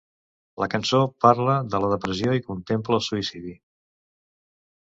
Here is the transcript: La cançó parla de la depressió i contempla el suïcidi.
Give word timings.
La 0.63 0.67
cançó 0.73 1.01
parla 1.25 1.57
de 1.75 1.83
la 1.83 1.91
depressió 1.93 2.33
i 2.39 2.43
contempla 2.49 2.99
el 2.99 3.07
suïcidi. 3.11 3.55